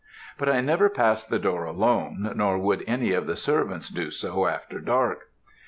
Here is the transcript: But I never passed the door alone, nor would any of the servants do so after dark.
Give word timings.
But 0.39 0.49
I 0.49 0.61
never 0.61 0.89
passed 0.89 1.29
the 1.29 1.37
door 1.37 1.63
alone, 1.65 2.31
nor 2.35 2.57
would 2.57 2.83
any 2.87 3.11
of 3.11 3.27
the 3.27 3.35
servants 3.35 3.87
do 3.87 4.09
so 4.09 4.47
after 4.47 4.79
dark. 4.79 5.29